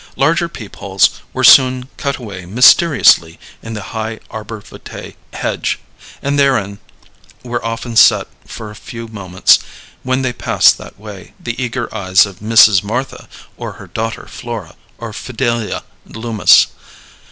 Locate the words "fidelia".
15.13-15.83